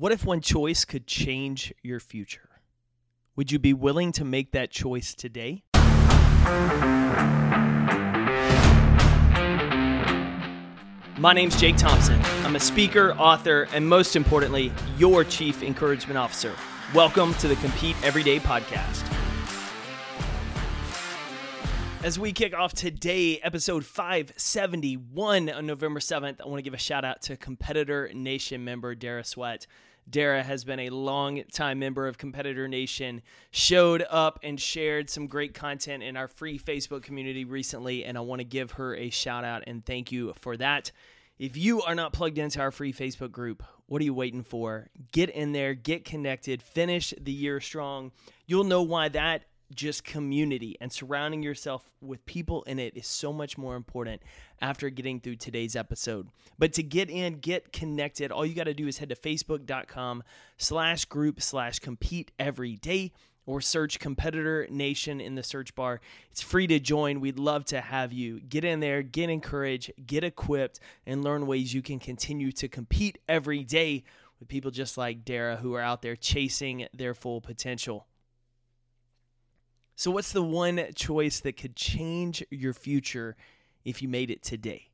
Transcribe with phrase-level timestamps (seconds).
[0.00, 2.48] What if one choice could change your future?
[3.36, 5.62] Would you be willing to make that choice today?
[11.18, 12.18] My name's Jake Thompson.
[12.46, 16.54] I'm a speaker, author, and most importantly, your chief encouragement officer.
[16.94, 19.06] Welcome to the Compete Everyday podcast.
[22.02, 26.78] As we kick off today, episode 571 on November 7th, I want to give a
[26.78, 29.66] shout out to Competitor Nation member Dara Sweat.
[30.08, 35.26] Dara has been a long time member of Competitor Nation, showed up and shared some
[35.26, 39.10] great content in our free Facebook community recently, and I want to give her a
[39.10, 40.92] shout out and thank you for that.
[41.38, 44.88] If you are not plugged into our free Facebook group, what are you waiting for?
[45.10, 48.12] Get in there, get connected, finish the year strong.
[48.46, 53.32] You'll know why that just community and surrounding yourself with people in it is so
[53.32, 54.22] much more important
[54.60, 56.28] after getting through today's episode.
[56.58, 60.22] But to get in get connected all you got to do is head to facebook.com
[60.56, 63.12] slash group slash compete every day
[63.46, 66.00] or search competitor nation in the search bar.
[66.30, 67.20] It's free to join.
[67.20, 68.40] We'd love to have you.
[68.40, 73.18] Get in there get encouraged get equipped and learn ways you can continue to compete
[73.28, 74.04] every day
[74.38, 78.06] with people just like dara who are out there chasing their full potential
[80.00, 83.36] so, what's the one choice that could change your future
[83.84, 84.88] if you made it today?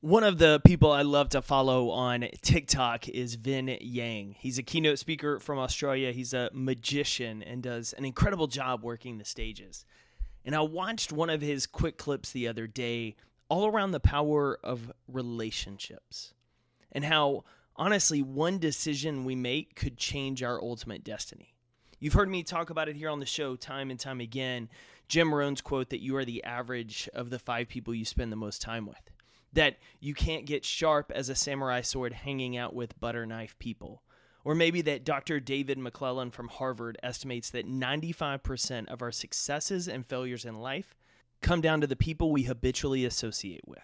[0.00, 4.34] One of the people I love to follow on TikTok is Vinh Giang.
[4.38, 6.10] He's a keynote speaker from Australia.
[6.12, 9.84] He's a magician and does an incredible job working the stages.
[10.42, 13.14] And I watched one of his quick clips the other day
[13.50, 16.32] all around the power of relationships
[16.92, 17.44] and how,
[17.76, 21.57] honestly, one decision we make could change our ultimate destiny.
[22.00, 24.68] You've heard me talk about it here on the show time and time again.
[25.08, 28.36] Jim Rohn's quote that you are the average of the five people you spend the
[28.36, 29.10] most time with.
[29.52, 34.02] That you can't get sharp as a samurai sword hanging out with butter knife people.
[34.44, 35.40] Or maybe that Dr.
[35.40, 40.94] David McClelland from Harvard estimates that 95% of our successes and failures in life
[41.40, 43.80] come down to the people we habitually associate with.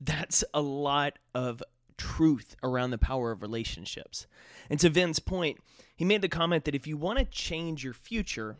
[0.00, 1.62] That's a lot of
[1.96, 4.26] truth around the power of relationships.
[4.68, 5.58] And to Vinh's point,
[5.96, 8.58] he made the comment that if you want to change your future,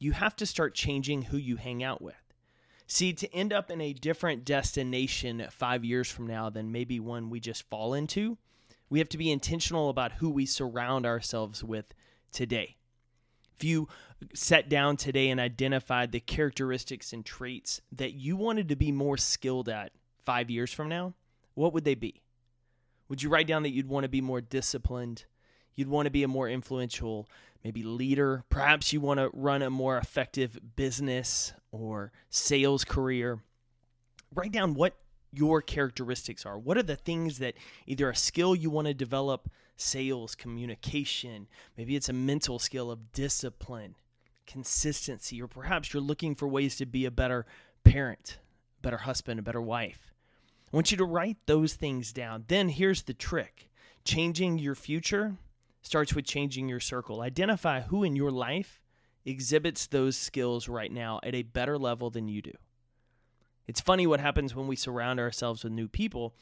[0.00, 2.14] you have to start changing who you hang out with.
[2.86, 7.30] See, to end up in a different destination five years from now than maybe one
[7.30, 8.36] we just fall into,
[8.90, 11.86] we have to be intentional about who we surround ourselves with
[12.32, 12.76] today.
[13.56, 13.88] If you
[14.34, 19.16] sat down today and identified the characteristics and traits that you wanted to be more
[19.16, 19.92] skilled at
[20.24, 21.14] five years from now,
[21.54, 22.22] what would they be?
[23.08, 25.24] Would you write down that you'd want to be more disciplined?
[25.74, 27.28] You'd want to be a more influential,
[27.64, 28.44] maybe leader.
[28.48, 33.40] Perhaps you want to run a more effective business or sales career.
[34.34, 34.96] Write down what
[35.32, 36.58] your characteristics are.
[36.58, 37.54] What are the things that
[37.86, 43.12] either a skill you want to develop, sales, communication, maybe it's a mental skill of
[43.12, 43.94] discipline,
[44.46, 47.46] consistency, or perhaps you're looking for ways to be a better
[47.82, 48.38] parent,
[48.82, 50.12] better husband, a better wife.
[50.72, 52.44] I want you to write those things down.
[52.48, 53.68] Then here's the trick
[54.04, 55.36] changing your future
[55.82, 57.20] starts with changing your circle.
[57.20, 58.80] Identify who in your life
[59.24, 62.52] exhibits those skills right now at a better level than you do.
[63.66, 66.34] It's funny what happens when we surround ourselves with new people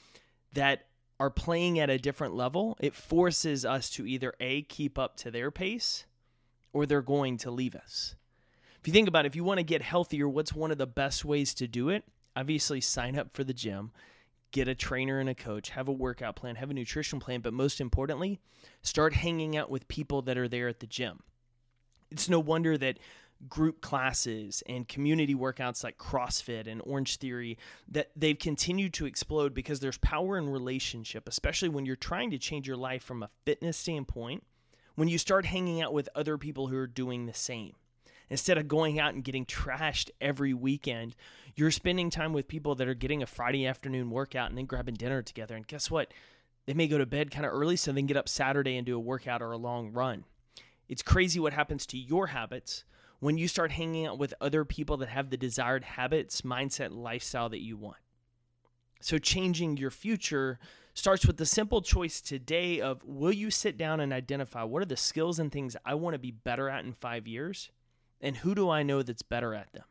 [0.52, 0.86] that
[1.18, 2.76] are playing at a different level.
[2.80, 6.06] It forces us to either A, keep up to their pace,
[6.72, 8.14] or they're going to leave us.
[8.80, 10.86] If you think about it, if you want to get healthier, what's one of the
[10.86, 12.04] best ways to do it?
[12.34, 13.92] Obviously, sign up for the gym
[14.52, 17.52] get a trainer and a coach, have a workout plan, have a nutrition plan, but
[17.52, 18.40] most importantly,
[18.82, 21.20] start hanging out with people that are there at the gym.
[22.10, 22.98] It's no wonder that
[23.48, 27.56] group classes and community workouts like CrossFit and Orange Theory
[27.88, 32.38] that they've continued to explode because there's power in relationship, especially when you're trying to
[32.38, 34.44] change your life from a fitness standpoint,
[34.96, 37.74] when you start hanging out with other people who are doing the same.
[38.30, 41.16] Instead of going out and getting trashed every weekend,
[41.56, 44.94] you're spending time with people that are getting a Friday afternoon workout and then grabbing
[44.94, 45.56] dinner together.
[45.56, 46.14] And guess what?
[46.66, 48.86] They may go to bed kind of early so they can get up Saturday and
[48.86, 50.24] do a workout or a long run.
[50.88, 52.84] It's crazy what happens to your habits
[53.18, 57.48] when you start hanging out with other people that have the desired habits, mindset, lifestyle
[57.48, 57.98] that you want.
[59.00, 60.58] So, changing your future
[60.94, 64.86] starts with the simple choice today of will you sit down and identify what are
[64.86, 67.70] the skills and things I want to be better at in five years?
[68.20, 69.84] And who do I know that's better at them?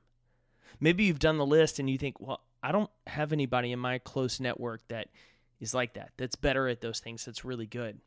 [0.80, 4.00] Maybe you've done the list and you think, well, I don't have anybody in my
[4.00, 5.08] close network that
[5.60, 8.00] is like that, that's better at those things, that's really good.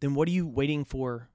[0.00, 1.28] Then what are you waiting for?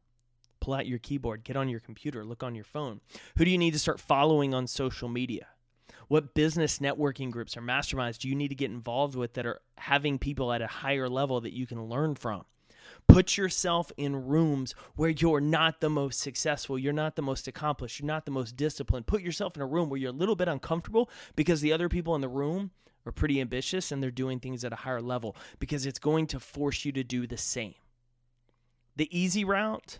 [0.60, 3.00] Pull out your keyboard, get on your computer, look on your phone.
[3.38, 5.48] Who do you need to start following on social media?
[6.08, 9.62] What business networking groups or masterminds do you need to get involved with that are
[9.78, 12.46] having people at a higher level that you can learn from?
[13.08, 18.00] Put yourself in rooms where you're not the most successful, you're not the most accomplished,
[18.00, 19.08] you're not the most disciplined.
[19.08, 22.16] Put yourself in a room where you're a little bit uncomfortable because the other people
[22.16, 22.72] in the room
[23.06, 26.40] are pretty ambitious and they're doing things at a higher level because it's going to
[26.40, 27.76] force you to do the same.
[28.96, 30.00] The easy route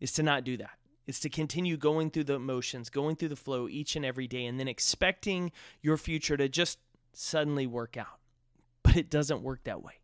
[0.00, 0.78] is to not do that.
[1.06, 4.46] It's to continue going through the motions, going through the flow each and every day,
[4.46, 6.78] and then expecting your future to just
[7.12, 8.18] suddenly work out.
[8.82, 9.94] But it doesn't work that way.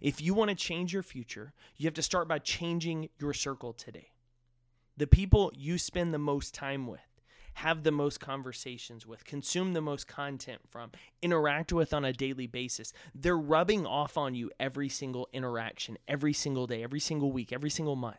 [0.00, 3.72] If you want to change your future, you have to start by changing your circle
[3.72, 4.10] today.
[4.96, 7.00] The people you spend the most time with,
[7.54, 10.90] have the most conversations with, consume the most content from,
[11.22, 16.32] interact with on a daily basis, they're rubbing off on you every single interaction, every
[16.32, 18.16] single day, every single week, every single month.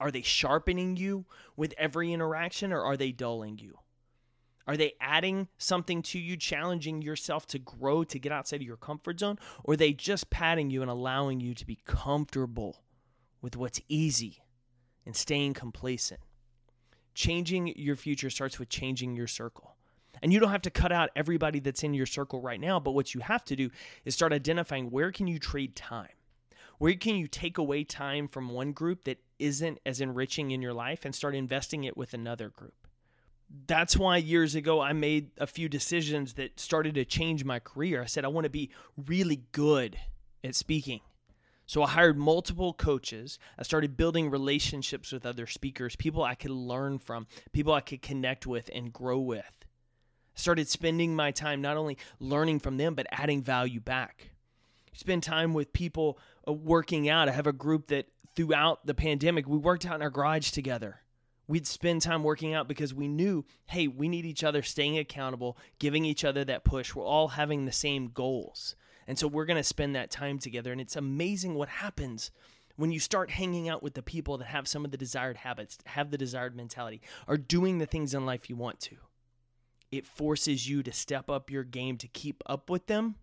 [0.00, 1.26] Are they sharpening you
[1.56, 3.78] with every interaction or are they dulling you?
[4.68, 8.76] Are they adding something to you, challenging yourself to grow, to get outside of your
[8.76, 9.38] comfort zone?
[9.64, 12.82] Or are they just patting you and allowing you to be comfortable
[13.40, 14.42] with what's easy
[15.06, 16.20] and staying complacent?
[17.14, 19.74] Changing your future starts with changing your circle.
[20.22, 22.92] And you don't have to cut out everybody that's in your circle right now, but
[22.92, 23.70] what you have to do
[24.04, 26.12] is start identifying where can you trade time?
[26.76, 30.74] Where can you take away time from one group that isn't as enriching in your
[30.74, 32.87] life and start investing it with another group?
[33.66, 38.02] That's why years ago I made a few decisions that started to change my career.
[38.02, 38.70] I said, I want to be
[39.06, 39.96] really good
[40.44, 41.00] at speaking.
[41.66, 43.38] So I hired multiple coaches.
[43.58, 48.00] I started building relationships with other speakers, people I could learn from, people I could
[48.00, 49.44] connect with and grow with.
[49.44, 54.30] I started spending my time not only learning from them, but adding value back.
[54.94, 57.28] Spend time with people uh, working out.
[57.28, 61.02] I have a group that throughout the pandemic, we worked out in our garage together
[61.48, 65.58] we'd spend time working out because we knew, hey, we need each other staying accountable,
[65.78, 66.94] giving each other that push.
[66.94, 68.76] We're all having the same goals.
[69.08, 70.70] And so we're going to spend that time together.
[70.70, 72.30] And it's amazing what happens
[72.76, 75.78] when you start hanging out with the people that have some of the desired habits,
[75.86, 78.96] have the desired mentality, are doing the things in life you want to.
[79.90, 83.16] It forces you to step up your game to keep up with them,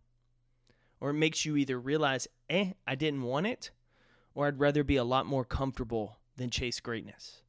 [1.00, 3.69] or it makes you either realize, eh, I didn't want it,
[4.33, 7.44] or I'd rather be a lot more comfortable than chase greatness.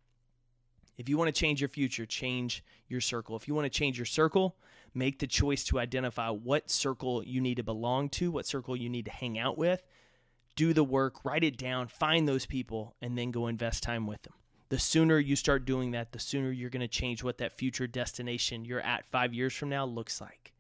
[0.97, 3.37] If you want to change your future, change your circle.
[3.37, 4.57] If you want to change your circle,
[4.95, 8.89] make the choice to identify what circle you need to belong to, what circle you
[8.89, 9.83] need to hang out with.
[10.57, 14.23] Do the work, write it down, find those people, and then go invest time with
[14.23, 14.33] them.
[14.69, 17.87] The sooner you start doing that, the sooner you're going to change what that future
[17.87, 20.53] destination you're at five years from now looks like.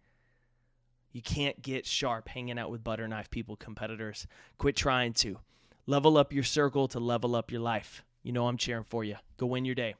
[1.12, 4.26] You can't get sharp hanging out with butter knife people, competitors.
[4.58, 5.38] Quit trying to.
[5.86, 8.04] Level up your circle to level up your life.
[8.22, 9.16] You know I'm cheering for you.
[9.38, 9.94] Go win your day.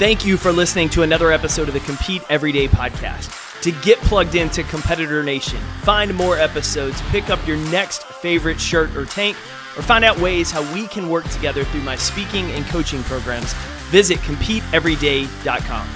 [0.00, 3.60] Thank you for listening to another episode of the Compete Everyday podcast.
[3.60, 8.96] To get plugged into Competitor Nation, find more episodes, pick up your next favorite shirt
[8.96, 9.36] or tank,
[9.76, 13.52] or find out ways how we can work together through my speaking and coaching programs,
[13.90, 15.86] visit CompeteEveryday.com.